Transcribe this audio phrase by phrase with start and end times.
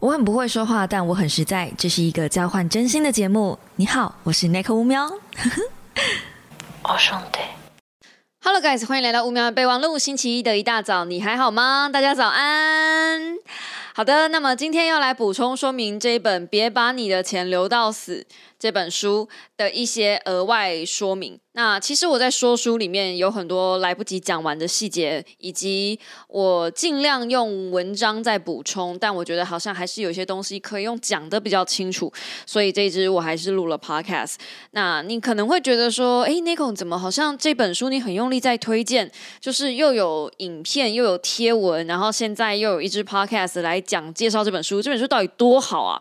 [0.00, 1.70] 我很不会说话，但我很实在。
[1.76, 3.58] 这是一个交换真心的节目。
[3.76, 5.06] 你好，我是 Nick 乌喵。
[6.84, 7.38] 我兄弟。
[8.42, 9.98] Hello guys，欢迎来到乌喵的备忘录。
[9.98, 11.90] 星期一的一大早，你还好吗？
[11.92, 13.36] 大家早安。
[14.00, 18.26] 好的，那么今天要来补充说明这一本《别把你的钱留到死》
[18.58, 21.38] 这本书的一些额外说明。
[21.52, 25.98] 那其实我在说书里面有很多来不及讲完的细节，以及
[26.28, 32.10] 我尽量用文章在补充，但我觉得好像还是有些东西可以用讲的比较清楚，
[32.46, 34.36] 所以这一支我还是录了 podcast。
[34.70, 46.00] 那你可能会觉得说，诶 n i c o 怎么好像这本书你很用力在推荐，就是又有影片又有贴文，然后现在又有一支 podcast 来讲介绍这本书，这本书到底多好啊？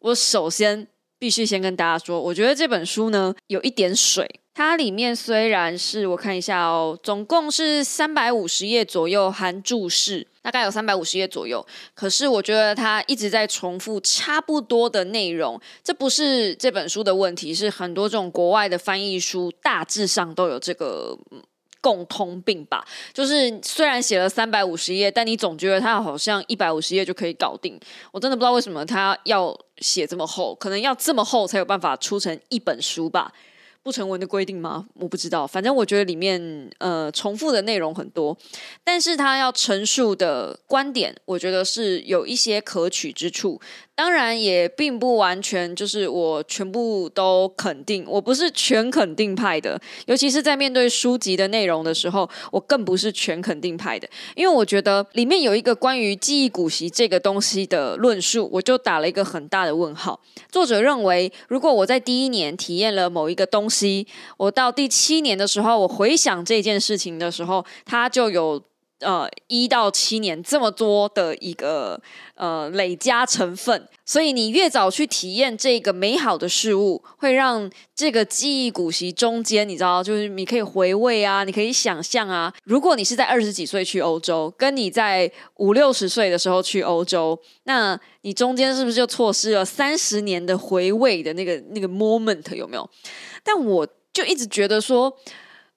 [0.00, 0.86] 我首先
[1.18, 4.40] 必须先跟大家说，我觉得这本书呢有一点水。
[4.52, 11.66] 它里面虽然是我看一下哦，总共是三百五十页左右，含注释，大概有三百五十页左右。
[11.92, 21.18] 可是我觉得它一直在重复差不多的内容，这不是这本书的问题，是很多这种国外的翻译书大致上都有这个。
[21.84, 22.82] 共通病吧，
[23.12, 27.78] 就是虽然写了三百五十页，但你总觉得它好像一百五十页就可以搞定。
[28.10, 33.30] 我真的不知道为什么它要写这么厚，可能要这么厚才有办法出成一本书吧。
[33.82, 34.86] 不成文的规定吗？
[34.94, 36.40] 我不知道，反正我觉得里面
[36.78, 38.34] 呃重复的内容很多，
[38.82, 43.60] 但是他要陈述的观点，我觉得是有一些可取之处。
[43.96, 60.20] 当然也并不完全就是我全部都肯定，我不是全肯定派的，尤其是在面对书籍的内容的时候，我更不是全肯定派的，因为我觉得里面有一个关于记忆股息这个东西的论述，我就打了一个很大的问号。
[60.50, 68.60] 作者认为，如果我在第一年体验了某一个东西，我到第七年的时候，我回想这件事情的时候，它就有。
[69.00, 72.00] 呃，一到七年这么多的一个
[72.36, 82.54] 呃累加成分，所以你越早去体验这个美好的事物，会让这个记忆股息中间，你知道，就是你可以回味啊，你可以想象啊。
[82.62, 92.88] 如果你是在二十几岁去欧洲，跟你在五六十岁的时候去欧洲，那你中间是不是就错失了三十年的回味的那个那个 moment 有没有？
[93.42, 95.14] 但我就一直觉得说。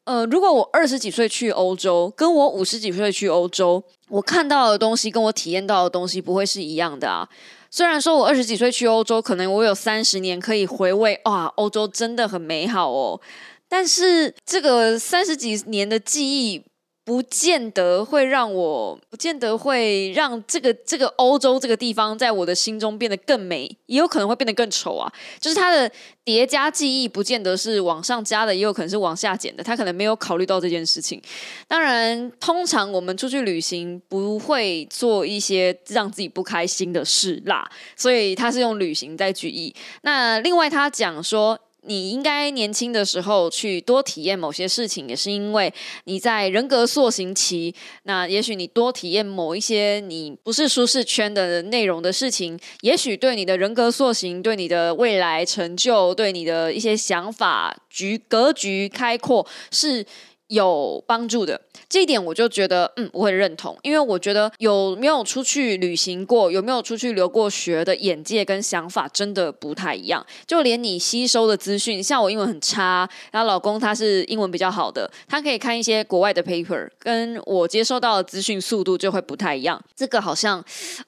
[0.08, 7.28] 呃，如果我二十几岁去欧洲，跟我五十几岁去欧洲，我看到的东西跟我体验到的东西不会是一样的啊。
[7.70, 13.20] 虽然说我二十几岁去欧洲，可能我有三十年可以回味，哇，欧洲真的很美好哦。
[13.68, 16.64] 但是这个三十几年的记忆。
[17.08, 25.10] 不见得会让我，不见得会让这个这个欧洲这个地方在我的心中变得更美，也有可能会变得更丑啊。
[25.40, 25.90] 就是它的
[26.26, 29.64] 叠加记忆，不见得是往上加的，也有可能是往下减的。
[29.64, 31.22] 他可能没有考虑到这件事情。
[31.66, 37.66] 当然，通常我们出去旅行不会做一些让自己不开心的事啦，
[37.96, 39.74] 所以他是用旅行在举例。
[40.02, 41.58] 那另外他讲说。
[41.88, 47.74] 你应该年轻的时候去多体验某些事情，也是因为你在人格塑形期。
[48.04, 60.06] 那也许你多体验某一些你不是舒适圈的内容的事情，也许对你的人格塑形、对你的未来成就、对你的一些想法局格局开阔是。
[60.50, 61.60] 有帮助的
[61.90, 70.26] 这一点，我就觉得，嗯，我会认同，因为我觉得有没有出去旅行过，有没有出去留过学的眼界跟想法，真的不太一样。
[70.46, 79.82] 就连你吸收的资讯，像我英文很差，然后老公他是英文比较好的，他可以看一些国外的 paper，跟我接收到的资讯速度就会不太一样。
[79.96, 80.64] 这个好像，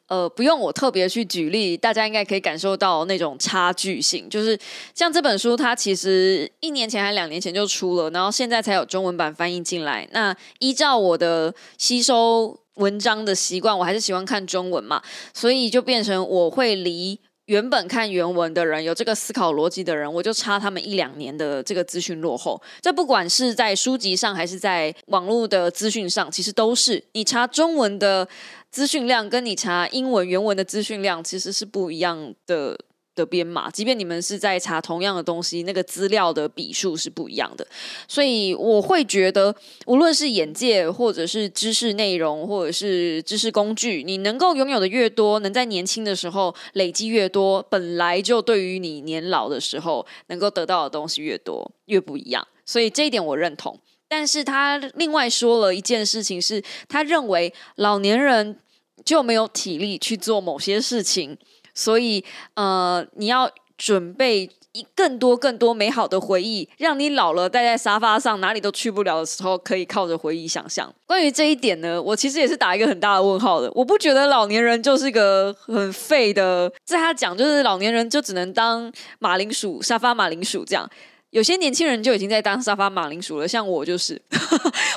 [0.08, 4.30] 呃，不用我特别去举例，大家应该可以感受到那种差距性。
[4.30, 4.60] 就是
[4.94, 9.30] 像这本书，它其实一年前还两年前就出了，然后现在才有中文版。
[9.40, 15.02] 翻译进来，那依照我的吸收文章的习惯，我还是喜欢看中文嘛，
[15.34, 22.62] 所以就变成我会离原本看原文的人有这个思考逻辑的人，我就差他们一两年的这个资讯落后。
[22.82, 28.28] 这不管是在书籍上还是在网络的资讯上，其实都是你查中文的
[28.70, 32.78] 资讯量，跟你查英文原文的资讯量其实是不一样的。
[33.20, 37.68] 的编码，即便你们是在查同样的东西，那个资料的笔数是不一样的，
[38.08, 39.54] 所以我会觉得，
[39.86, 52.48] 无论是眼界，或者是知识内容，或者是知识工具，你能够拥有的越多，能在年轻的时候累积越多，本来就对于你年老的时候能够得到的东西越多，越不一样。
[52.66, 53.78] 所以这一点我认同。
[54.08, 58.58] 但是他另外说了一件事情，是他认为老年人
[59.06, 61.38] 就没有体力去做某些事情。
[61.74, 62.24] 所以，
[62.56, 70.94] 呃，你要准备一更多更多美好的回忆，让你老了待在沙发上哪里都去不了的时候，可以靠着回忆想象。
[71.08, 73.72] 关于这一点呢，我其实也是打一个很大的问号的。
[73.74, 80.88] 我不觉得老年人就是个很废的，在他讲就是老年人就只能当马铃薯沙发马铃薯这样。
[81.32, 84.20] 有些年轻人就已经在当沙发马铃薯了，像我就是，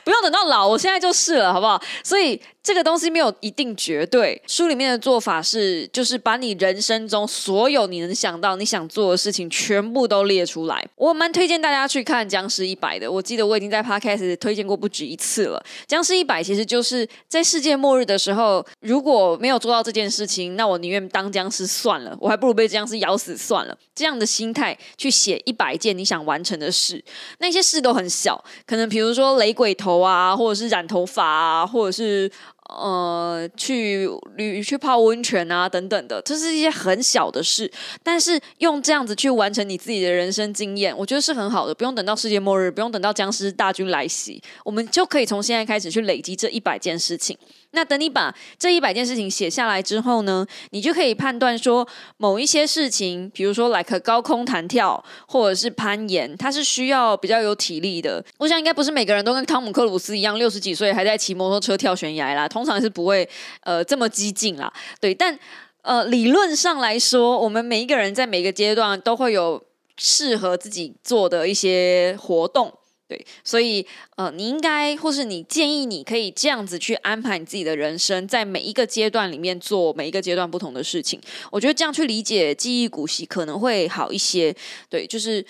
[0.04, 1.82] 不用等到老，我现在就是了，好不好？
[2.02, 2.40] 所以。
[2.64, 4.40] 这个东西没有一定绝对。
[4.46, 10.86] 书里面的做法是，就是把你人生中所有你能想到、你想做的事情全部都列出来。
[10.94, 13.10] 我蛮推荐大家去看《僵尸一百》的。
[13.10, 15.60] 我记得我已经在 Podcast 推荐过不止一次了。
[15.88, 23.76] 《僵尸一百》其实就是在世界末日的时候，如果没有做到这件事情，那我宁愿当僵尸算了，我还不如被僵尸咬死算了。
[23.92, 27.02] 这样的心态去写一百件你想完成的事，
[27.38, 32.30] 那些事都很小，可能比如说雷鬼头啊，或者是染头发啊，或者是。
[32.68, 37.70] 呃，去旅去泡温泉啊，等等的，这是一些很小的事，
[38.02, 41.74] 但是用这样子去完成你自己的人生经验，我觉得是很好的。
[41.74, 47.36] 不用等到世界末日，不用等到僵尸大军来袭，我们就可以从现在开始去累积这一百件事情。
[47.74, 51.86] 那等你把这一百件事情写下来之后呢，你就可以判断说，
[52.18, 58.22] 某一些事情，比如说 like 高空弹跳或者是攀岩，它是需要比较有体力的。
[58.36, 63.28] 我想应该不是每个人都跟汤姆克鲁斯一样，六十几岁还在骑摩托车跳悬崖啦，通常是不会
[63.62, 64.72] 呃这么激进啦。
[65.00, 65.36] 对，但
[65.82, 69.60] 呃理论上来说，我们每一个人在每个阶段都会有
[69.96, 72.72] 适合自己做的一些活动。
[73.08, 73.86] 对，所以
[74.16, 81.20] 呃，你应该或是你建议你可以这样子去安排你自己的人生，在每一个阶段里面做每一个阶段不同的事情。
[81.50, 84.54] 我觉得这样去理解记忆股息可能会好一些。
[84.88, 85.44] 对，就是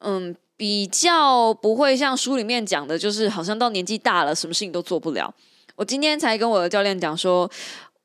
[0.00, 5.32] 嗯，比较不会像书里面讲的，就是好像到年纪大了，什么事情都做不了。
[5.80, 7.50] 我今天才跟我的教练讲说。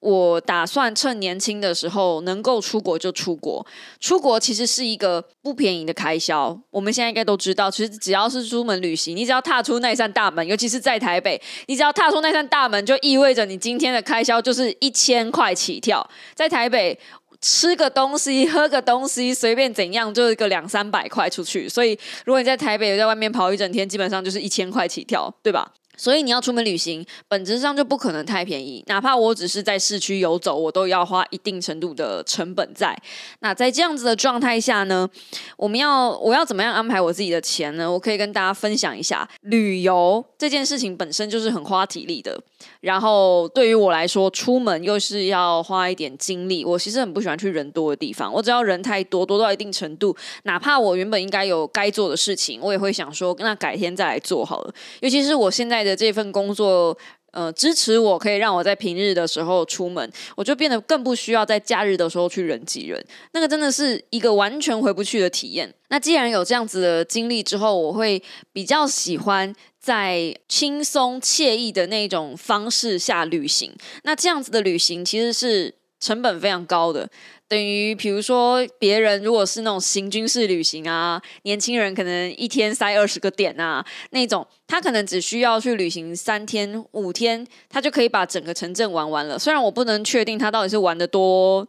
[0.02, 3.66] 我打算趁年轻的时候能够出国就出国。
[4.00, 6.56] 出国其实是一个不便宜的开销。
[6.70, 16.08] 我们现在应该都知道，其实只要是出门旅行，你只要踏出那扇大门，尤其是在台北，你只要踏出那扇大门，就意味着你今天的开销就是一千块起跳。
[16.36, 17.00] 在台北
[17.42, 21.68] 吃个东西、喝个东西，随便怎样，就是个两三百块出去。
[21.68, 25.72] 所以，如果你在台北在外面跑一整天，基本上就是一千块起跳，对吧？
[25.98, 28.84] 所以你要出门旅行，本质上就不可能太便宜。
[28.88, 32.98] 哪怕我只是在市区游走，我都要花一定程度的成本在。
[33.40, 35.10] 那在这样子的状态下呢，
[35.58, 37.92] 我们要我要怎么样安排我自己的钱呢？
[37.92, 42.40] 我可以跟大家分享一下，旅游这件事情本身就是很花体力的。
[42.86, 46.64] 然后对于我来说，出门又是要花一点精力。
[46.64, 48.32] 我其实很不喜欢去人多的地方。
[48.32, 54.74] 我只要人太多，多到一定程度，哪怕我原本应该有该做的事情，我也会想说，那改天再来做好了。
[55.00, 56.96] 尤其是我现在的这份工作，
[57.32, 63.04] 呃，支持我可以让我在平日的时候出门，我就变得更不需要在假日的时候去人挤人。
[63.32, 65.74] 那个真的是一个完全回不去的体验。
[65.90, 68.22] 那既然有这样子的经历之后，我会
[68.54, 69.52] 比较喜欢。
[69.86, 73.72] 在轻松惬意的那种方式下旅行，
[74.02, 77.08] 那这样子的旅行其实是成本非常高的。
[77.48, 89.38] 等于比如说，别人如果是那种行军式旅行啊，年轻人可能一天塞二十个点啊，那种他可能只需要去旅行三天五天，他就可以把整个城镇玩完了。
[89.38, 91.64] 虽然我不能确定他到底是玩的多。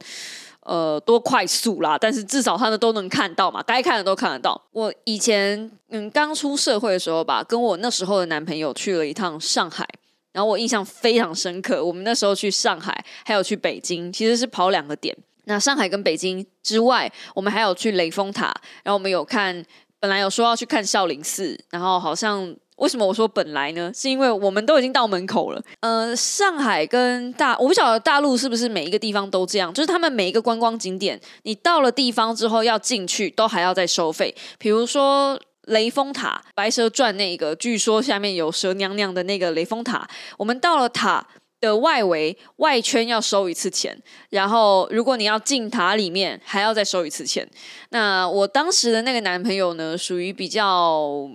[0.66, 1.96] 呃，多快速啦！
[1.96, 4.60] 但是至少他们都能看到嘛，该看的都看得到。
[4.72, 9.88] 我以前嗯刚出社会的时候吧，跟我那时候的男朋友去了一趟上海，
[10.32, 11.84] 然后我印象非常深刻。
[11.84, 15.16] 我们那时候去上海，还有去北京，其实是跑两个点。
[15.44, 18.46] 那上海跟北京之外，我们还有去雷峰塔，
[18.82, 19.64] 然后我们有看，
[20.00, 22.54] 本来有说要去看少林寺，然后好像。
[22.76, 23.90] 为什么我说本来呢？
[23.94, 25.62] 是因为我们都已经到门口了。
[25.80, 34.34] 呃，上海跟大，我不晓得大陆是不是每一个地方都这样，就是他们每一个观光景点，你到了地方之后要进去，都还要再收费。
[34.58, 40.06] 比如说雷峰塔，《白蛇传》那个，据说下面有蛇娘娘的那个雷峰塔，
[40.36, 41.26] 我们到了塔
[41.62, 47.48] 的外围外圈要收一次钱，然后如果你要进塔里面，还要再收一次钱。
[47.88, 51.26] 那我当时的那个男朋友呢，属于比较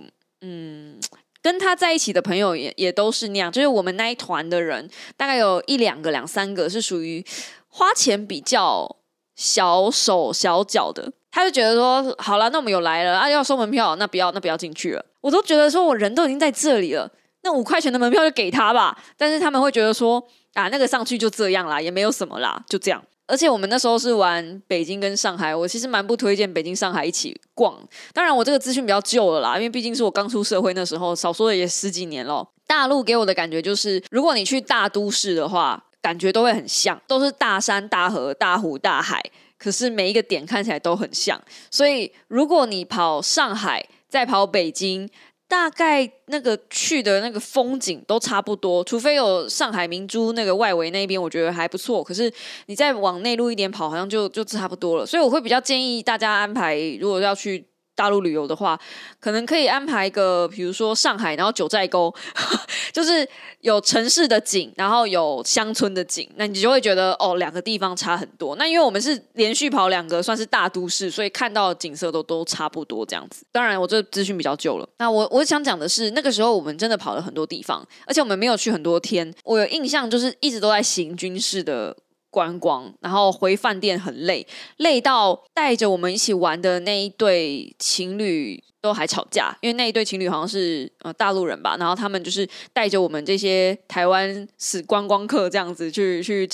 [0.42, 1.00] 嗯。
[1.42, 7.24] 跟他在一起的朋友也也都是那样，就是我们那一团的人，大概有一两个、两三个是属于
[7.68, 8.96] 花钱比较
[9.34, 11.12] 小手小脚的。
[11.34, 15.02] 他就觉得说，好了，那我们有来了啊，要收门票，那不要，那不要进去了。
[15.22, 17.10] 我都觉得说，我人都已经在这里了，
[17.42, 19.02] 那五块钱的门票就给他吧。
[19.16, 20.22] 但是他们会觉得说，
[20.52, 23.02] 啊，那个上去就这样啦，也没有什么啦，就这样。
[23.32, 27.74] 而且我们那时候是玩北京跟上海，我其实蛮不推荐北京、上海一起逛。
[28.12, 32.46] 当然，我这个资讯比较旧了啦，因为毕竟是我刚出社会那时候，少说也十几年了。
[32.66, 39.18] 大陆给我的感觉就是，如果你去大都市的话，感觉都会很像，都是大山、大河、大湖、大海。
[39.56, 41.40] 可是每一个点看起来都很像。
[41.70, 45.08] 所以如果你跑上海，再跑北京。
[45.52, 52.02] 大概那个去的那个风景都差不多，除非有上海明珠那个外围那边，我觉得还不错。
[52.02, 52.32] 可是
[52.68, 55.04] 你再往内陆一点跑，好像就就差不多了。
[55.04, 57.66] 所以我会比较建议大家安排，如果要去。
[57.94, 58.78] 大陆旅游的话，
[59.20, 62.12] 可能可以安排一个，比如说上海，然后九寨沟，
[62.92, 63.28] 就是
[63.60, 68.56] 有城市的景，然后有乡村的景，那你就会觉得哦，两个地方差很多。
[68.56, 73.44] 那因为我们是连续跑两个，算是大都市，所以看到的景色都都差不多这样子。
[73.52, 74.88] 当然，我这资讯比较旧了。
[74.98, 79.32] 那我我想讲的是，那个时候我们真的跑了很多地方，而且我们没有去很多天。
[79.44, 81.96] 我有印象，就是一直都在行军式的。
[82.32, 84.46] 观光，然后回饭店很累，
[84.78, 88.64] 累到带着我们一起玩的那一对情侣。
[88.82, 96.48] 都还吵架，因为那一对情侣好像是呃大陆人吧，然后他们就是带着我们这些台湾是观光客这样子去去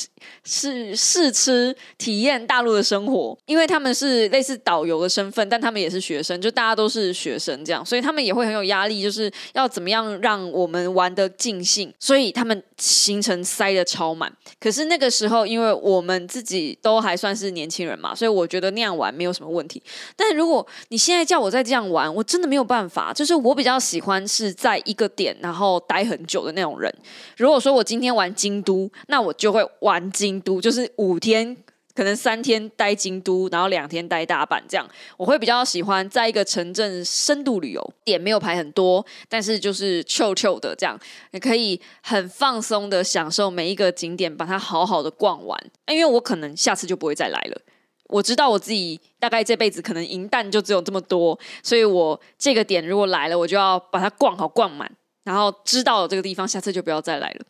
[0.44, 14.30] 试试吃体验大陆的生活，因为他们是类似导游的身份，但他们也是学生，就大家都是学生这样，所以他们也会很有压力，就是要怎么样让我们玩的尽兴，所以他们行程塞的超满。
[14.61, 19.82] 可是那个时候，因为我们自己都还算是年轻人嘛，所以我觉得那样玩没有什么问题。
[20.14, 26.92] 但如果你现在叫我再这样玩，我真的没有办法，就是我比较喜欢是在一个点然后待很久的那种人。
[27.37, 31.56] 如果说我今天玩京都，那我就会玩京都，就是五天，
[31.94, 34.84] 可能三天待京都，然后两天待大阪这样。
[35.16, 40.98] 我会比较喜欢在一个城镇深度旅游，点没有排很多，但是就是臭臭的这样，
[41.30, 45.56] 你可以很放松的享受每一个景点，把它好好的逛完。
[45.87, 47.60] 因为我可能下次就不会再来了。
[48.08, 54.90] 我知道我自己大概这辈子可能银弹就只有这么多，所以我这个点如果来了，我就要把它逛好逛满，
[55.24, 57.44] 然后知道了这个地方，下次就不要再来了。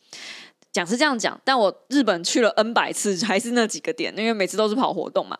[0.71, 5.37] 讲是这样讲，但我日本去了 N 百次，还是那几个点，因为每次都是跑活动嘛。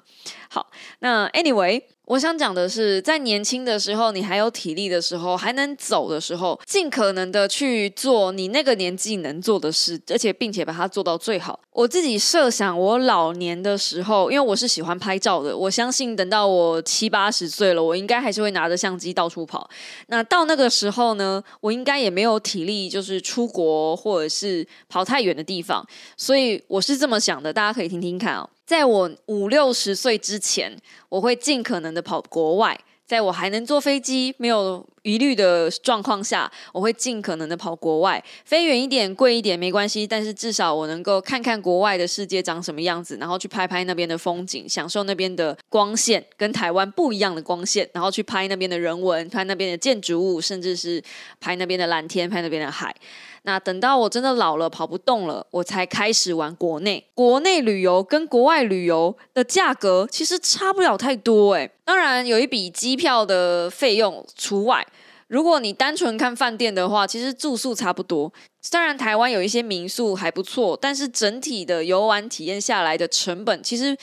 [0.50, 1.84] 好，那 Anyway。
[2.10, 11.60] 我想讲的是，在年轻的时候，你还有体力的时候，还能走的时候，尽可能的去做你那个年纪能做的事，而且并且把它做到最好。
[11.72, 19.70] 我自己设想，我老年的时候，因为我是喜欢拍照的，我相信等到我七八十岁了，我应该还是会拿着相机到处跑。
[20.08, 25.88] 那到那个时候呢，我应该也没有体力，就是出国或者是跑太远的地方。
[26.18, 28.50] 所以我是这么想的，大家可以听听看哦。
[28.70, 32.80] 在我五六十岁之前，我会尽可能的跑国外。
[33.04, 51.02] 在我还能坐飞机、没有疑虑的状况下，我会尽可能的跑国外，飞远一点、贵一点没关系，但是至少我能够看看国外的世界长什么样子，然后去拍拍那边的风景，享受那边的光线跟台湾不一样的光线，然后去拍那边的人文、拍那边的建筑物，甚至是
[51.40, 52.96] 拍那边的蓝天、拍那边的海。
[53.44, 57.04] 那等到我真的老了跑不动了，我才开始玩国内。
[57.14, 64.86] 国内旅游跟国外旅游的价格其实差不了太多诶，当然有一笔机票的费用除外。
[65.30, 68.30] 如果你单纯看饭店的话，其实住宿差不多。
[68.70, 73.98] 当然台湾有一些民宿还不错，但是整体的游玩体验下来的成本其实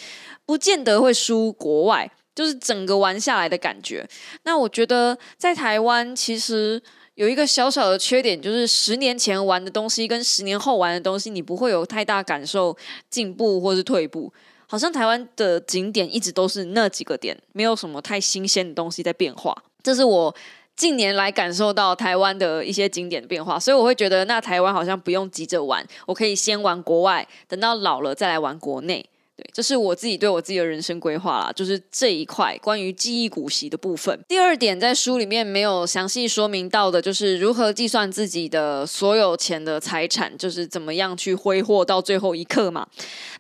[0.47, 4.09] 不见得会输国外，就是整个玩下来的感觉。
[4.45, 6.83] 那我觉得在台湾其实。
[7.17, 12.77] 有一个小小的缺点，就是十年前玩的东西跟十年后玩的东西，你不会有太大感受
[13.09, 14.31] 进步或是退步。
[14.67, 19.57] 好像台湾的景点一直都是那几个点，没有什么太新鲜的东西在变化。
[19.83, 20.37] 这是我
[20.77, 29.05] 近年来感受到台湾的一些景点的变化，所以我会觉得，那台湾好像不用急着玩，我可以先玩国外，等到老了再来玩国内。
[29.37, 34.19] 对，这是我自己对我自己的人生规划啦，就是这一块关于记忆股息的部分。
[34.27, 42.87] 第二点，在书里面没有详细说明到的，就是如何计算自己的所有钱的财产，就是怎么样去挥霍到最后一刻嘛。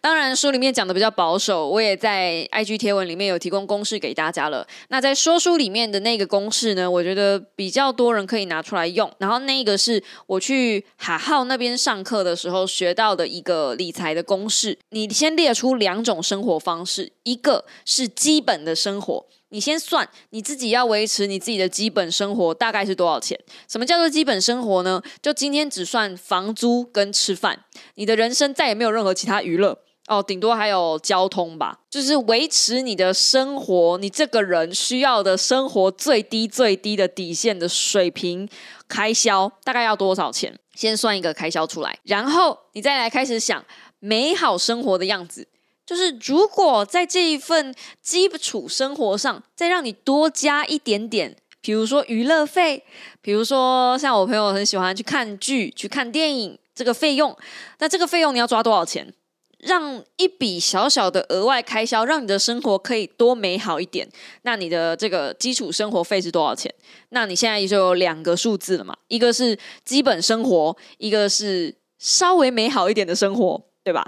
[0.02, 4.66] 当然，书里面讲的比较保守，我也在 IG 贴文里面有提供公式给大家了。
[4.88, 9.10] 那在说书里面的那个公式呢，我觉得比较多人可以拿出来用。
[9.16, 15.85] 然后那个是我去海浩那边上课的时候学到的一个理财的公式，你先列出两。
[15.86, 23.38] 两种生活方式，一个是基本的生活，你先算你自己要维持你自己的基本生活大概是多少钱？
[23.68, 25.00] 什么叫做基本生活呢？
[25.22, 27.64] 就今天只算房租跟吃饭，
[27.94, 29.78] 你的人生再也没有任何其他娱乐
[30.08, 38.48] 哦，顶多还有交通吧，就是维持你的生活，你这个人需要的生活最低最低的底线的水平
[38.88, 40.58] 开销大概要多少钱？
[40.74, 43.64] 先算一个开销出来，然后你再来开始想
[44.00, 45.46] 美好生活的样子。
[45.86, 52.84] 就是如果在这一份基础生活上，再让你多加一点点，比如说娱乐费，
[53.22, 57.34] 比如说像我朋友很喜欢去看剧、去看电影，这个费用，
[57.78, 59.14] 那这个费用你要抓多少钱？
[59.60, 64.06] 让一笔小小的额外开销，让你的生活可以多美好一点。
[64.42, 66.72] 那你的这个基础生活费是多少钱？
[67.08, 68.94] 那你现在就有两个数字了嘛？
[69.08, 74.04] 一个是基本生活，一个是稍微美好一点的生活，对吧？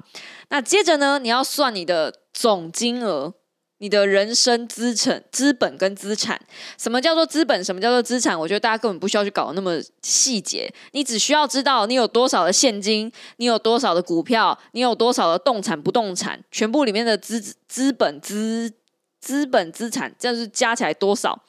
[0.48, 3.34] 那接着呢，你要算你的总金额。
[3.80, 6.36] 你的人生资产、资本跟资产，
[6.76, 7.62] 什么叫做资本？
[7.62, 8.36] 什么叫做资产？
[8.36, 18.72] 我觉得大家根本不需要去搞那么细节，你只需要知道你有多少的现金，你有多少的股票，你有多少的动产、不动产，全部里面的资资本、资
[19.20, 21.40] 资本资产，这样是加起来多少？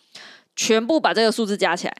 [0.56, 1.98] 全部把这个数字加起来，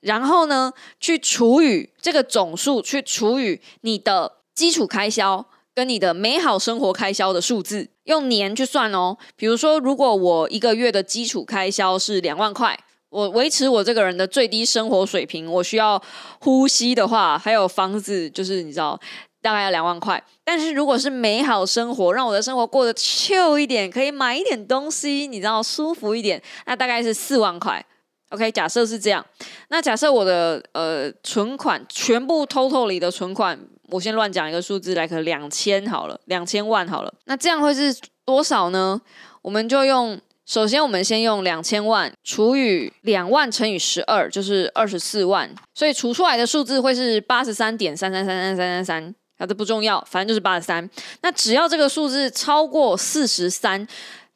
[0.00, 5.46] 然后呢，去除以这个总数，去除以你的基础开销。
[5.80, 9.16] 跟你的美好生活开销的数字用年去算哦。
[9.34, 15.98] 比如说，如果我一个月的基础开销是两万块，我维持我这个人的最低生活水平，我需要
[16.40, 19.00] 呼吸的话，还有房子，就是你知道
[19.40, 20.22] 大概要两万块。
[20.44, 27.82] 但是如果是美好生活，让我的生活过得 chill 一点，可以买一点东西，你知道舒服一点，那大概是四万块。
[28.28, 29.24] OK，假设是这样，
[29.70, 33.58] 那假设我的呃存款全部 total 里的存款。
[33.90, 37.12] 我先乱讲一个数字来，可两千好了，两千万好了。
[37.24, 37.94] 那这样会是
[38.24, 39.00] 多少呢？
[39.42, 45.54] 我们就用，首先我们先用两千万除以两万乘以十二，就是二十四万。
[45.74, 49.14] 所以除出来的数字会是八十三点三三三三三三三。
[49.38, 50.88] 好的，不重要，反正就是八十三。
[51.22, 53.88] 那只要这个数字超过四十三，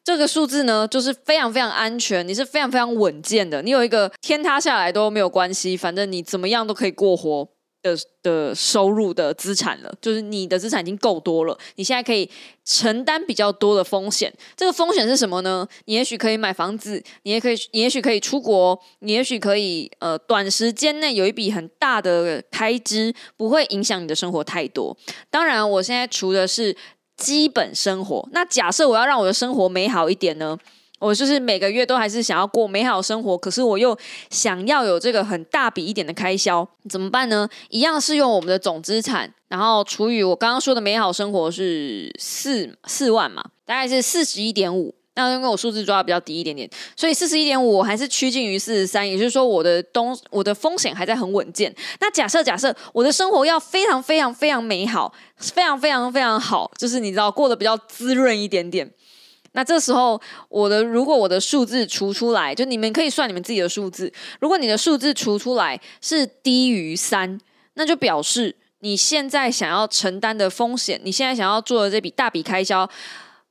[0.02, 3.60] 这个数字呢，就是非常非常安全，你是非常非常稳健的。
[3.60, 7.46] 你有一个天塌下来都没有关系，反正你怎么样都可以过活。
[7.84, 12.28] 的的收入的资产了，就是你的资产已经够多了，你现在可以
[12.64, 14.32] 承担比较多的风险。
[14.56, 15.68] 这个风险是什么呢？
[15.84, 24.96] 你也许可以买房子，你也可以，你也许可以出国，你也许可以呃短时间内有一笔很大的开支，不会影响你的生活太多。
[25.30, 26.74] 当然，我现在除的是
[27.18, 28.26] 基本生活。
[28.32, 30.58] 那假设我要让我的生活美好一点呢？
[31.00, 33.96] 我就是每个月都还是想要过美好生活，可是我又
[34.30, 37.48] 想要有这个很大笔一点的开销，怎么办呢？
[37.68, 44.94] 一样是用我们的总资产，然后除以我刚刚说的美好生活是四四万嘛，大概是四十一点五。
[45.16, 51.72] 那因为我数字抓的比较低一点点，所以四十一点五我还是趋近于四十三，也就是说我的东我的风险还在很稳健。
[52.00, 58.90] 那假设假设我的生活要非常非常非常美好，非常非常非常好，就是你知道过得比较滋润一点点。
[59.54, 64.12] 那这时候，我的如果我的数字除出来，就你们可以算你们自己的数字。
[64.40, 67.40] 如果你的数字除出来是低于三，
[67.74, 72.88] 那就表示你现在想要承担的风险，你现在想要做的这笔大笔开销。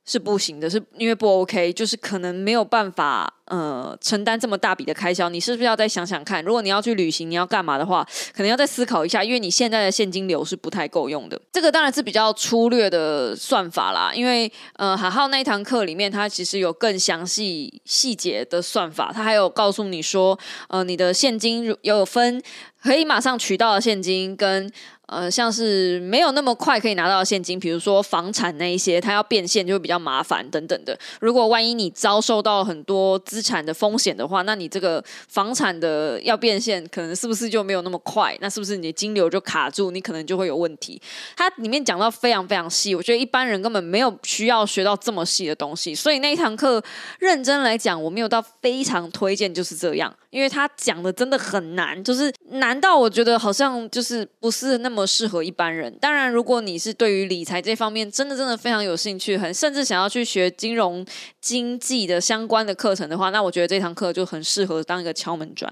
[0.06, 5.28] 是不行的，是因为不 OK，就是可能没有办法呃承担这么大笔的开销。
[5.28, 6.44] 你是不是要再想想看？
[6.44, 11.40] 如果你要去旅行，你要干嘛的话，可能要再思考一下，因为你现在的现金流是不太够用的。
[11.52, 22.42] 这个当然是比较粗略的算法啦，因为呃海浩那一堂课里面，它其实有更详细细节的算法，它还有告诉你说，呃，你的现金有分
[22.82, 24.70] 可以马上取到的现金跟。
[25.06, 30.98] 呃，像是没有那么快可以拿到现金，比如说房产那一些，它要变现就会比较麻烦等等的。
[31.20, 38.38] 如果万一你遭受到很多资产的风险的话，那你这个房产的要变现，可能是不是就没有那么快？
[38.40, 39.90] 那是不是你的金流就卡住？
[39.90, 41.02] 你可能就会有问题。
[41.36, 45.92] 它里面讲到非常非常细，我觉得一般人根本没有需要学到这么细的东西。
[45.92, 46.80] 所以那一堂课
[47.18, 55.04] 认真来讲，我没有到非常推荐，就是这样，因为他讲的真的很难，就是难到我觉得好像就是不是那么。
[55.14, 55.96] 适合一般人。
[56.00, 61.06] 当然，如果你是对于理财这方面真的真的非常有兴趣，很甚至想要去学金融
[61.40, 65.70] 经济的相关的课程的话，那我觉得这堂课就很适合当一个敲门砖。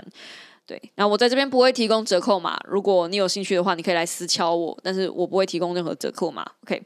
[0.64, 6.46] 对，那我在这边不会提供折扣码，如果你有兴趣的话，你可以来私敲我，但是我不会提供任何折扣码。
[6.64, 6.80] OK，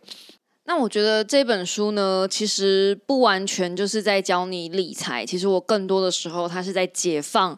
[0.69, 7.57] 那我觉得这本书呢，其实不完全就是在教你理财，其实我更多的时候，它是在解放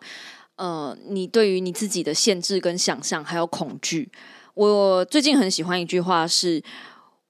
[0.57, 4.11] 呃你对于你自己的限制跟想象，还有恐惧。
[4.53, 6.63] 我最近很喜欢一句话，是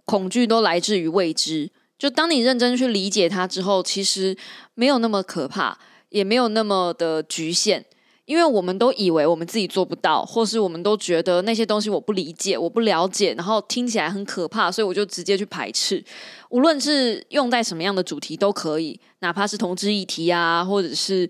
[0.04, 1.70] 恐惧都来自于未知。
[1.96, 4.36] 就当你认真去理解它之后，其实
[4.74, 7.84] 没有那么可怕，也没有那么的局限。
[8.28, 16.04] 因为我们都以为我们自己做不到，或是我们都觉得那些东西我不理解、我不了解，然后听起来很可怕，所以我就直接去排斥。
[16.50, 21.28] 无论是用在什么样的主题都可以，哪怕是同志议题啊，或者是。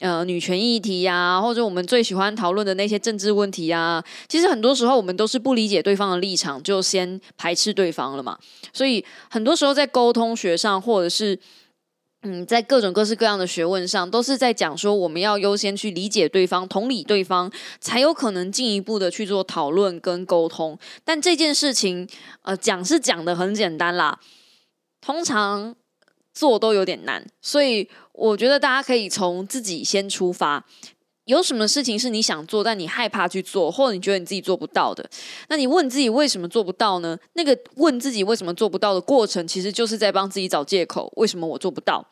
[0.00, 8.38] 呃，女权议题呀，或者我们最喜欢讨论的那些政治问题呀，其实很多时候我们都是不理解对方的立场，就先排斥对方了嘛。
[8.72, 11.36] 所以很多时候在沟通学上，或者是
[12.22, 17.50] 嗯，在各种各式各样的学问上，都是在讲说我们要优先去理解对方、同理对方，
[17.80, 20.76] 才有可能进一步的去做讨论跟沟通。
[21.04, 22.08] 但这件事情，
[22.42, 24.18] 呃，讲是讲的很简单啦，
[25.00, 25.76] 通常
[26.34, 30.66] 做都有点难，所以我觉得大家可以从自己先出发。
[31.28, 35.06] 有什么事情是你想做，但你害怕去做，或者你觉得你自己做不到的？
[35.48, 37.18] 那你问自己为什么做不到呢？
[37.34, 41.12] 那个问自己为什么做不到的过程，其实就是在帮自己找借口。
[41.16, 42.02] 为什么我做不到？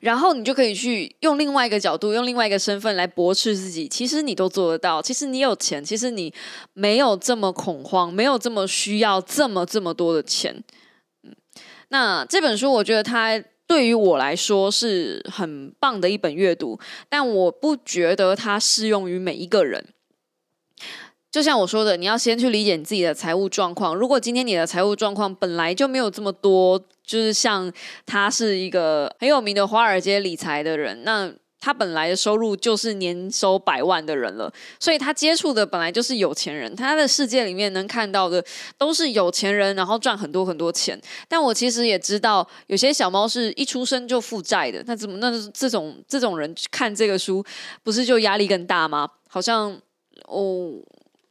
[0.00, 3.88] 然后你就可以去用另外一个角度，用另外一个身份来驳斥自己。
[3.88, 6.30] 其实你都做得到，其实你有钱，其实你
[6.74, 10.62] 没有这么恐慌，没有这么需要这么这么多的钱。
[11.22, 11.34] 嗯，
[11.88, 13.42] 那这本书我觉得它。
[13.66, 19.84] 对于我来说是很棒的一本阅读，但我不觉得它适用于每一个人。
[21.30, 23.94] 就像我说的，你要先去理解你自己的财务状况。
[23.94, 27.72] 如果今天你的财务状况本来就没有这么多，就是像
[28.06, 31.32] 他是一个很有名的华尔街理财的人，那。
[31.66, 34.48] 他本来的收入就是年收百万的人了，
[34.78, 38.44] 所以他接触的本来就是有钱人，他的世界里面能看到的
[38.78, 40.96] 都是有钱人，然后赚很多很多钱。
[41.26, 47.44] 但我其实也知道，有些小猫是一出生就负债的，那怎么那这种这种人看这个书，
[47.82, 49.08] 不是就压力更大吗？
[49.28, 49.76] 好像
[50.26, 50.70] 哦，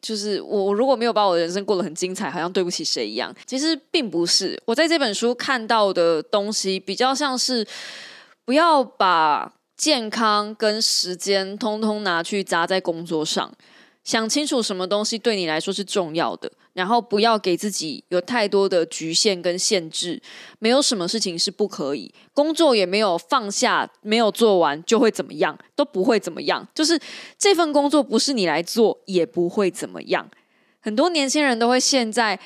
[0.01, 3.33] 就是我如果没有把我的人生过得很精彩，好像对不起谁一样。
[3.45, 7.65] 其实并不是，我在这本书看到的东西比较像是
[8.43, 9.53] 不要把。
[9.77, 13.51] 健康跟时间通通拿去砸在工作上，
[14.03, 20.21] 想清楚什么东西对你来说是重要的，然后不要给自己有太多的局限跟限制。
[20.59, 26.65] 没有什么事情是不可以，工作也没有放下，没有做完就会怎么样，都不会怎么样。
[26.73, 26.99] 就是
[27.37, 30.29] 这份工作不是你来做，也不会怎么样。
[30.79, 32.39] 很多年轻人都会陷在。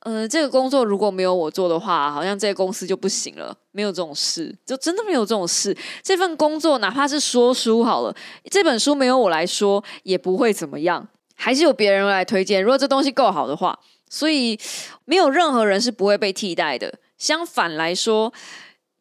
[0.00, 3.56] 嗯，这个工作如果没有我做的话，好像这个公司就不行了。
[3.72, 5.76] 没有这种事，就真的没有这种事。
[6.02, 8.14] 这份工作哪怕是说书好了，
[8.50, 12.62] 这本书没有我来说也不会怎么样，还是有别人来推荐。
[12.62, 14.58] 如果这东西够好的话，所以
[15.04, 16.98] 没有任何人是不会被替代的。
[17.16, 18.32] 相反来说。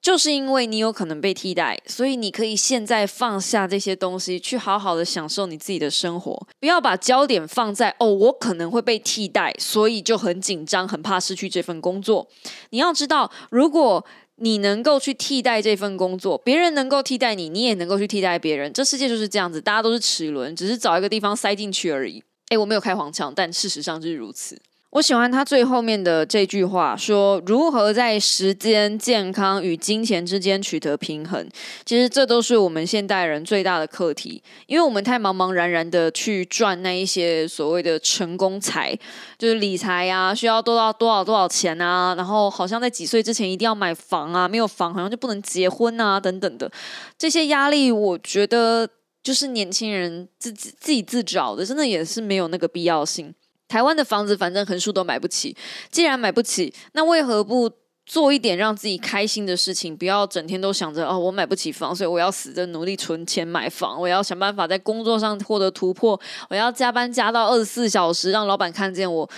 [0.08, 6.48] 就是因为你有可能被替代，所以你可以现在放下这些东西，去好好的享受你自己的生活。
[6.62, 12.26] 不要把焦点放在哦，我可能会被替代，所以就很紧张，很怕失去这份工作。
[12.70, 14.06] 你要知道，如果
[14.38, 18.72] 你能够去替代这份工作，别人能够替代你，你也能够去替代别人。
[18.72, 22.24] 这世界就是这样子，大家都是齿轮，只是找一个地方塞进去而已。
[22.52, 24.58] 诶，我没有开黄腔，但事实上是如此。
[24.92, 31.46] 我喜欢他最后面的这句话，说如何在时间、健康与金钱之间取得平衡。
[31.86, 38.98] 其实这都是我们现代人最大的课题，因为我们太茫茫然然的去赚那一些所谓的成功财，
[39.38, 46.72] 就是理财呀，需要多少多少多少钱啊，然后好像在几岁之前一定要买房啊，没有房好像就不能结婚啊，等等的
[47.18, 48.88] 这些压力，我觉得
[49.22, 53.36] 就是年轻人自己自己自找的，真的也是没有那个必要性。
[53.68, 55.56] 台湾的房子反正横竖都买不起，
[55.92, 57.70] 既然买不起，那为何不
[58.06, 59.96] 做一点让自己开心的事情？
[59.96, 66.18] 不要整天都想着哦，我买不起房，所以我要死着努力存钱买房，我要想办法在工作上获得突破，
[66.50, 69.30] 我要加班加到二十四小时，让老板看见我，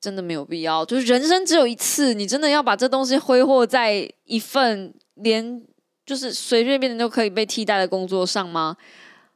[0.00, 0.84] 真的没有必要。
[0.84, 5.60] 就是人生只有一次，你真的要把这东西挥霍在一份连
[6.06, 8.76] 就是随随便便都可以被替代的工作上吗？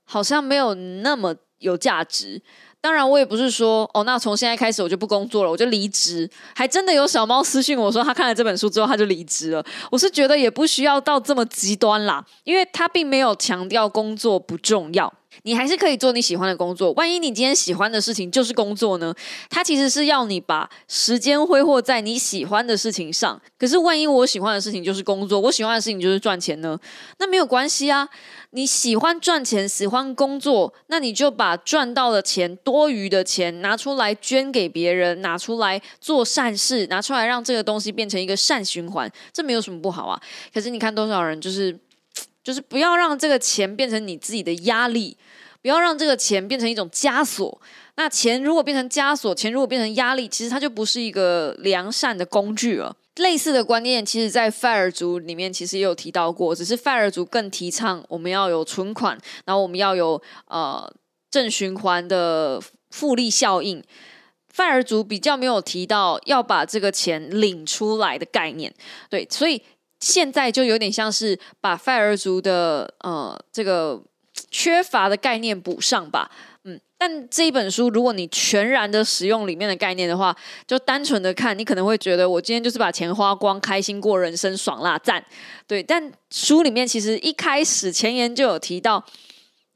[0.04, 2.40] 好像没有那么有价值。
[2.82, 6.28] 当然，我也不是说哦，那从现在开始我就不工作了，我就离职。
[6.52, 9.64] 还真的有小猫私信我说，他看了这本书之后他就离职了。
[9.88, 15.12] 我是觉得也不需要到这么极端啦，因为他并没有强调工作不重要。
[15.42, 16.92] 你还是可以做你喜欢的工作。
[16.92, 19.14] 万一你今天喜欢的事情就是工作呢？
[19.50, 23.40] 它其实是要你把时间挥霍在你喜欢的事情上。
[23.58, 26.78] 可是万一我喜欢的事情就是工作，我喜欢的事情就是赚钱呢？
[27.18, 28.08] 那没有关系啊。
[28.54, 40.20] 你喜欢赚钱，喜欢工作，那你就把赚到的钱、多余的钱拿出来捐给别人，拿出来做善事，拿出来让这个东西变成一个善循环，这没有什么不好啊。
[40.52, 41.78] 可是你看多少人就是。
[42.42, 45.16] 就是不要让这个钱变成你自己的压力，
[45.60, 47.60] 不要让这个钱变成一种枷锁。
[47.96, 52.96] 那钱如果变成枷锁，钱如果变成压力，其实它就不是一个良善的工具了。
[53.16, 60.90] 类似的观念，其实在费尔族里面其实也有提到过，只是费尔族更提倡我们要有存款，然后我们要有呃
[61.30, 63.84] 正循环的复利效应。
[64.48, 68.74] 费尔族比较没有提到要把这个钱领出来的概念。
[69.08, 69.62] 对，所以。
[70.02, 74.02] 现在就有点像是把费尔族的呃这个
[74.50, 76.28] 缺乏的概念补上吧，
[76.64, 80.36] 嗯，但这一本书，如果你全然的使用里面的概念的话，
[80.66, 85.24] 就单纯的看，你可能会觉得我今天就是把钱花光，开心过人生，爽啦赞。
[85.68, 89.04] 对，但书里面其实一开始前言就有提到，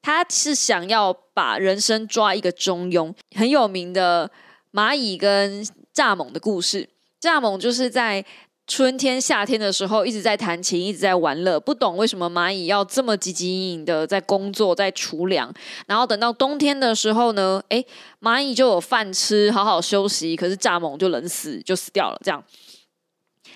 [0.03, 3.15] 他是想要把人生抓一个中庸。
[3.37, 4.29] 很有名的
[4.73, 6.89] 蚂蚁跟蚱蜢的故事，
[7.21, 8.25] 蚱蜢就是在。
[8.67, 15.55] 春天、夏天的时候一直在弹琴，一直在玩乐，不懂为什么蚂蚁要这么汲汲营营的在工作、在储粮。
[15.87, 17.85] 然后等到冬天的时候呢，哎，
[18.21, 20.35] 蚂蚁就有饭吃，好好休息。
[20.35, 22.21] 可是蚱蜢就冷死，就死掉了。
[22.25, 22.43] 这样，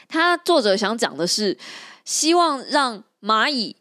[0.09, 1.59] 他作者想讲的是，
[2.05, 3.75] 希望让蚂蚁。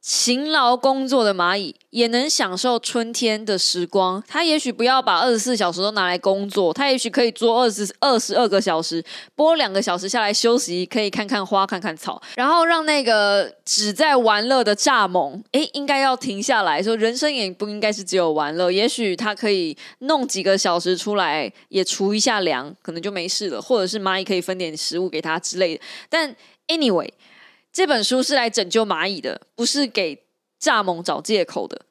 [0.00, 4.22] 勤劳工作的蚂蚁也能享受春天的时光。
[4.26, 18.72] 它也许不要把二十四小时都拿来工作，它也许可以做二十二十二个小时，播两个小时下来休息，可以看看花，看看草，然后让那个只在玩乐的蚱蜢，诶，应该要停下来说，人生也不应该是只有玩乐。
[18.72, 23.60] 也许它可以弄几个小时出来，也除一下粮，可能就没事了。
[23.60, 25.82] 或者是蚂蚁可以分点食物给它之类的。
[26.08, 26.34] 但
[26.68, 27.10] anyway。
[27.72, 30.26] 这本书是来拯救蚂蚁的，不是给
[30.60, 31.86] 蚱蜢找借口的。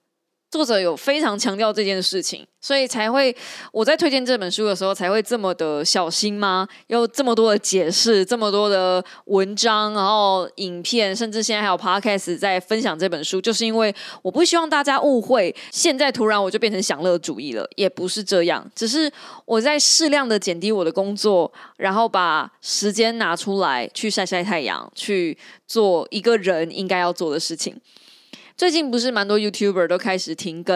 [0.50, 3.36] 作者有非常强调这件事情，所以才会
[3.72, 6.68] 我在推荐这本书的时候才会这么的小心吗？
[6.88, 19.12] 有这么多的解释，这么多的文章，然后影片，甚至现在还有 podcast 在分享这本书，就是因为我不希望大家误会，现在突然我就变成享乐主义了，也不是这样，只是
[19.46, 27.80] 我在适量的减低我的工作，然后把时间拿出来去晒晒太阳，去做一个人应该要做的事情。
[28.60, 30.76] 最近不是蛮多 YouTuber 都开始停更，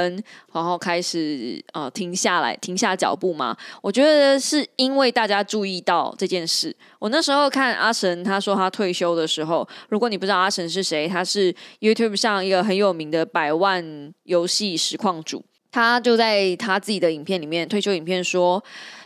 [0.53, 3.57] 然后开始呃停下来，停下脚步吗？
[3.81, 6.73] 我觉得是因为大家注意到这件事。
[6.97, 15.43] 我那时候看阿神他说他退休的时候，如果你不知道阿神是谁，他是 YouTube 上一个很有名的百万游戏实况主，
[15.73, 18.63] 他就在他自己的影片里面退休影片说。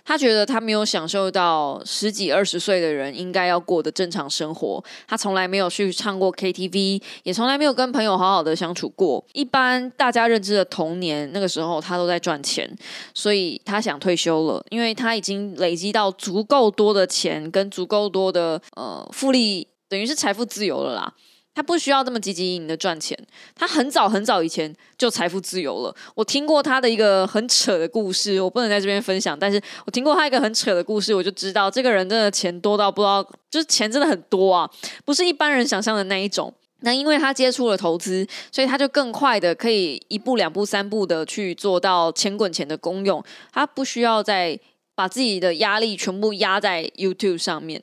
[0.10, 4.82] 他觉得他没有享受到十几二十岁的人应该要过的正常生活。
[5.06, 9.22] 他从来没有去唱过 KTV，也从来没有跟朋友好好的相处过。
[9.34, 12.74] 一般大家认知的童年，那个时候他都在赚钱，
[13.14, 21.14] 所以他想退休了，因为他已经累积到足够多的钱跟足够多的呃复利，等于是财富自由了啦。
[21.58, 23.18] 他不需要这么积极营的赚钱，
[23.56, 25.96] 他很早很早以前就财富自由了。
[26.14, 34.70] 我听过他的一个很扯的故事，我不能在这边分享，但是我听过他一个很扯的故事，我就知道这个人真的钱多到不知道，就是钱真的很多啊，
[35.04, 36.54] 不是一般人想象的那一种。
[36.82, 44.60] 那因为他接触了投资，所以他就更快的可以一步两步三步的去做到钱滚钱的功用，他不需要再
[44.94, 47.82] 把自己的压力全部压在 YouTube 上面。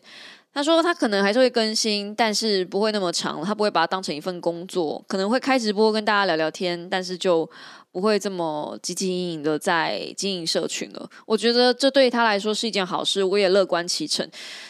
[0.54, 3.44] 他说他可能还是会更新，但是不会那么长。
[3.44, 7.48] 他不会把它当成一份工作，可能会开直播跟大家聊聊天，但是就
[7.90, 11.10] 不会这么积极营营的在经营社群了。
[11.26, 14.24] 我觉得这对他来说是一件好事，我也乐观其成。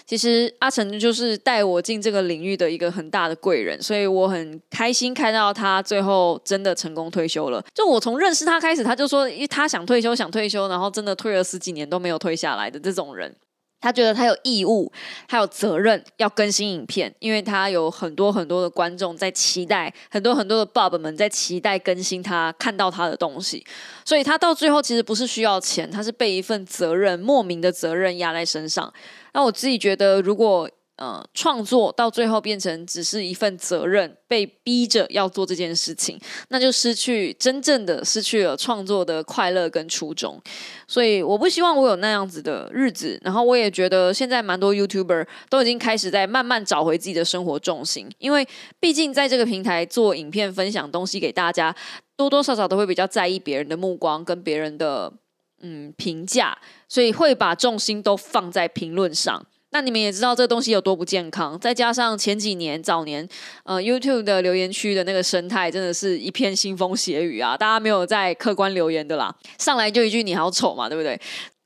[0.06, 7.62] 其实阿成就是带我进这个领域的一个很大的贵人，所以我很开心看到他最后真的成功退休了。
[7.74, 13.36] 就我从认识他开始，他就说，他想退休，想退休，然后真的退了十几年都没有退下来的这种人。
[13.84, 14.90] 他觉得他有义务，
[15.28, 23.62] 他有责任要更新影片，因为他有很多很多的观众在期待，很多很多的 Bob 们在期待更新他看到他的东西，
[24.02, 28.90] 所以他到最后其实不是需要钱，他是被一份责任，莫名的责任压在身上。
[29.34, 30.66] 那我自己觉得，如果
[30.96, 36.16] 呃，创作到最后变成只是一份责任，被逼着要做这件事情，
[36.50, 40.40] 那就失去真正的失去了创作的快乐跟初衷。
[40.86, 43.18] 所以我不希望我有那样子的日子。
[43.24, 48.46] 然后我也觉得现在蛮多 YouTuber 都已经开始在慢慢找回自己的生活重心，因为
[48.78, 51.74] 毕竟在这个平台做影片分享东西给大家，
[52.16, 55.12] 多多少少都会比较在意别人的目光跟别人的
[55.60, 56.56] 嗯评价，
[56.88, 59.44] 所以会把重心都放在评论上。
[59.74, 63.28] 那你们也知道这东西有多不健康，再加上前几年早年，
[63.64, 71.20] 呃，YouTube 的留言区的那个生态真的是一片腥风血雨啊，大家没有在客观留言的啦，上来就一句你好丑嘛，对不对？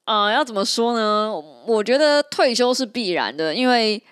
[0.07, 1.31] 呃，要怎么说呢？
[1.66, 4.03] 我觉得退休是必然的，因为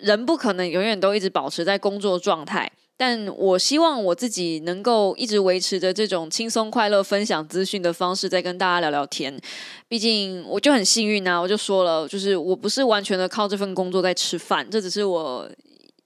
[0.00, 2.70] 人不可能永远都一直保持在工作状态。
[2.96, 9.36] 但我希望我自己能够一直维持着这种轻松快乐分享资讯的方式，在跟大家聊聊天。
[9.88, 15.50] 毕竟我就很幸运啊，我就说了，就是我不是完全的靠这份工作在吃饭，这只是我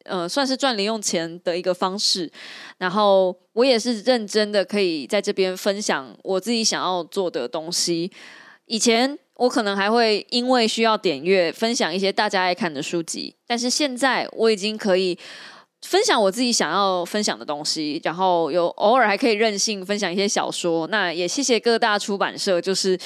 [0.04, 2.30] 呃算是赚零用钱的一个方式。
[2.78, 8.10] 然后我也是认真的，可以在这边分享我自己想要做的东西。
[8.64, 15.18] 以前我可能还会因为需要点阅分享一些大家爱看的书籍，但是现在我已经可以。
[15.82, 20.86] 分享我自己想要分享的东西，然后有偶尔还可以任性分享一些小说。
[20.88, 22.98] 那也谢谢各大出版社，就是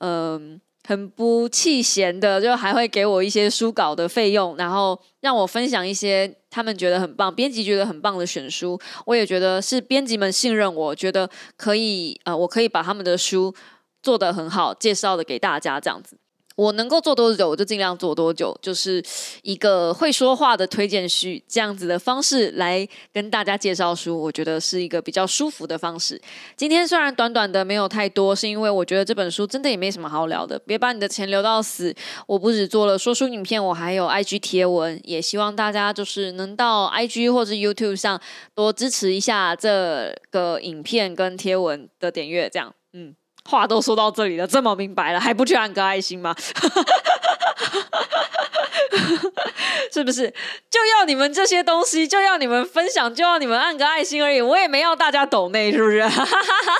[0.00, 0.60] 嗯。
[0.86, 8.78] 很不弃嫌的，就还会给我一些书稿的费用，然后让我分享一些他们觉得很棒、编辑觉得很棒的选书。
[9.06, 13.54] 我也觉得是编辑们信任我，觉得可以，呃，我可以把他们的书
[14.02, 16.18] 做得很好，介绍的给大家这样子。
[16.56, 19.02] 我能够做多久，我就尽量做多久，就是
[19.42, 26.20] 一个会说话的推荐序这样子的方式来跟大家介绍书，我觉得是一个比较舒服的方式。
[26.56, 30.58] 今天虽然短短的没有太多，是因为我觉得这本书真的也没什么好聊的。
[30.60, 31.94] 别把你的钱留到死。
[32.26, 38.20] 我不止做了说书影片，我还有 IG 贴文，也希望大家就是能到 IG 或者 YouTube 上
[38.54, 43.16] 多支持一下这个影片跟贴文的点阅，这样，嗯。
[43.50, 46.34] 话都说到这里了，这么明白了，还不去按个爱心吗？
[49.92, 50.28] 是不是
[50.68, 54.40] 就要你们这些东西，就要你们分享，就要你们按个爱心而已？
[54.40, 56.02] 我也没要大家抖内，是不是？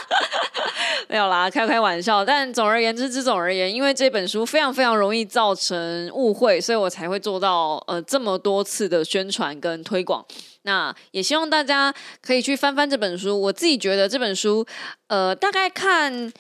[1.09, 2.25] 没有啦，开开玩笑。
[2.25, 10.25] 但总而言之，之总而言，因为这本书非常非常容易造成误会，所以我才会做到呃这么多次的宣传跟推广。
[10.63, 13.41] 那也希望大家可以去翻翻这本书。
[13.41, 14.67] 我自己觉得这本书，
[15.09, 16.33] 呃，大概看。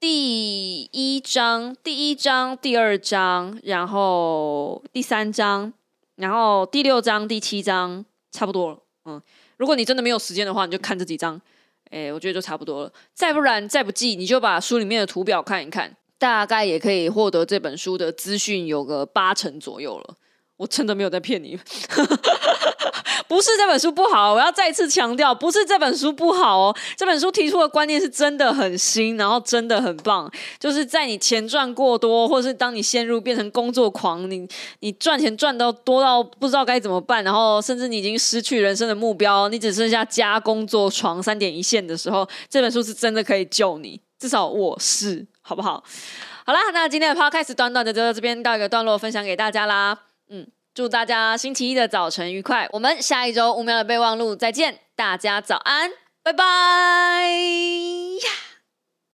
[0.00, 5.70] 第一章、第一章、第二章，然后第三章，
[6.16, 8.78] 然后第六章、第七章，差不多了。
[9.04, 9.20] 嗯，
[9.58, 11.38] 如果你真的没有时间的话，你就看这几章。
[11.90, 12.92] 哎，我觉得就差不多了。
[13.12, 20.16] 再不然，再不济，你就把书里面的图表看一看，大概也可以获得这本书的资讯有个八成左右了。
[20.60, 21.58] 我真的没有在骗你，
[23.26, 26.76] 不是这本书不好，我要再次强调，不是这本书不好哦。
[26.98, 30.30] 这本书提出的观念是真的很新，然后真的很棒。
[30.58, 34.46] 就是在你钱赚过多，或是当你陷入变成工作狂，你
[34.80, 43.98] 你赚钱赚到多到不知道该怎么办，然后甚至你已经失去人生的目标，你只剩下家、工作、床三点一线的时候，这本书是真的可以救你。
[44.18, 45.82] 至少我是，好不好？
[46.44, 50.09] 好啦，那今天的 podcast 短短的就到这边到一个段落，分享给大家啦。
[50.72, 52.68] 祝大家星期一的早晨愉快。
[52.72, 55.90] 我们下一周五秒的备忘录再见，大家早安，
[56.22, 57.26] 拜拜。